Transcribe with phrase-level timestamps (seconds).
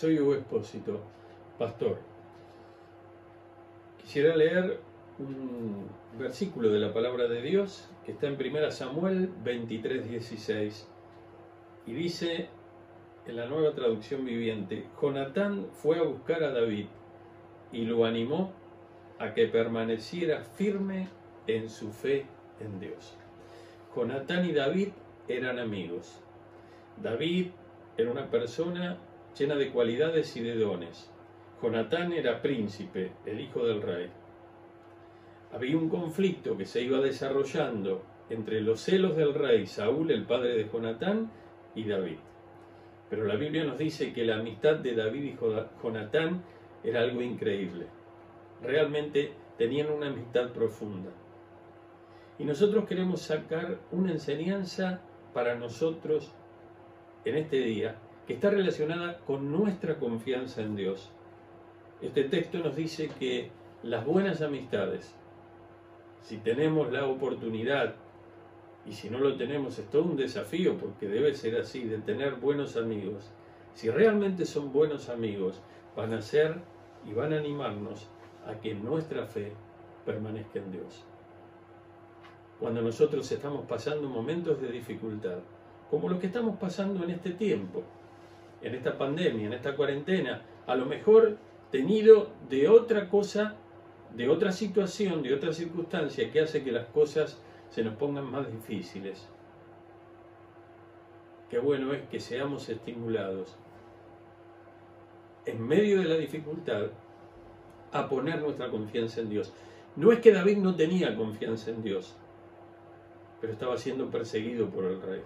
[0.00, 1.00] propósito,
[1.58, 1.98] pastor.
[4.00, 4.80] Quisiera leer
[5.18, 5.88] un
[6.18, 10.88] versículo de la palabra de Dios que está en 1 Samuel 23, 16
[11.86, 12.48] y dice
[13.26, 16.86] en la nueva traducción viviente, Jonatán fue a buscar a David
[17.72, 18.52] y lo animó
[19.18, 21.08] a que permaneciera firme
[21.48, 22.24] en su fe
[22.60, 23.16] en Dios.
[23.94, 24.90] Jonatán y David
[25.26, 26.20] eran amigos.
[27.02, 27.48] David
[27.96, 28.96] era una persona
[29.36, 31.10] llena de cualidades y de dones.
[31.60, 34.10] Jonatán era príncipe, el hijo del rey.
[35.52, 40.54] Había un conflicto que se iba desarrollando entre los celos del rey Saúl, el padre
[40.56, 41.30] de Jonatán,
[41.74, 42.18] y David.
[43.08, 45.36] Pero la Biblia nos dice que la amistad de David y
[45.82, 46.42] Jonatán
[46.84, 47.86] era algo increíble.
[48.62, 51.10] Realmente tenían una amistad profunda.
[52.38, 55.00] Y nosotros queremos sacar una enseñanza
[55.32, 56.32] para nosotros
[57.24, 57.96] en este día
[58.28, 61.10] que está relacionada con nuestra confianza en Dios.
[62.02, 63.50] Este texto nos dice que
[63.82, 65.14] las buenas amistades,
[66.20, 67.94] si tenemos la oportunidad,
[68.84, 72.34] y si no lo tenemos es todo un desafío, porque debe ser así, de tener
[72.34, 73.30] buenos amigos,
[73.72, 75.62] si realmente son buenos amigos,
[75.96, 76.60] van a ser
[77.06, 78.08] y van a animarnos
[78.46, 79.54] a que nuestra fe
[80.04, 81.06] permanezca en Dios.
[82.60, 85.38] Cuando nosotros estamos pasando momentos de dificultad,
[85.90, 87.84] como los que estamos pasando en este tiempo,
[88.62, 91.36] en esta pandemia, en esta cuarentena, a lo mejor
[91.70, 93.56] tenido de otra cosa,
[94.14, 98.50] de otra situación, de otra circunstancia que hace que las cosas se nos pongan más
[98.50, 99.28] difíciles.
[101.50, 103.56] Qué bueno es que seamos estimulados
[105.46, 106.88] en medio de la dificultad
[107.92, 109.52] a poner nuestra confianza en Dios.
[109.96, 112.14] No es que David no tenía confianza en Dios,
[113.40, 115.22] pero estaba siendo perseguido por el rey.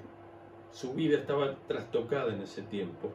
[0.73, 3.13] Su vida estaba trastocada en ese tiempo.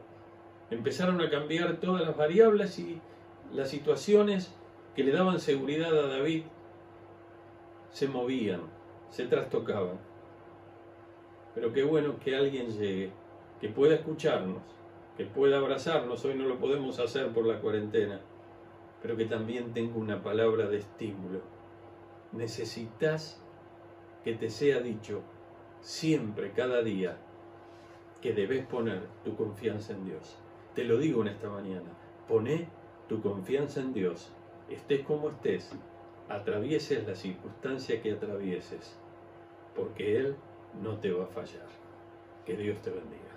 [0.70, 3.00] Empezaron a cambiar todas las variables y
[3.52, 4.54] las situaciones
[4.94, 6.44] que le daban seguridad a David
[7.90, 8.60] se movían,
[9.10, 9.98] se trastocaban.
[11.54, 13.10] Pero qué bueno que alguien llegue,
[13.60, 14.62] que pueda escucharnos,
[15.16, 16.24] que pueda abrazarnos.
[16.24, 18.20] Hoy no lo podemos hacer por la cuarentena,
[19.02, 21.40] pero que también tenga una palabra de estímulo.
[22.30, 23.42] Necesitas
[24.22, 25.22] que te sea dicho
[25.80, 27.16] siempre, cada día,
[28.20, 30.36] que debes poner tu confianza en Dios.
[30.74, 31.90] Te lo digo en esta mañana,
[32.26, 32.68] poné
[33.08, 34.32] tu confianza en Dios,
[34.68, 35.70] estés como estés,
[36.28, 38.98] atravieses la circunstancia que atravieses,
[39.74, 40.36] porque Él
[40.82, 41.68] no te va a fallar.
[42.44, 43.28] Que Dios te bendiga.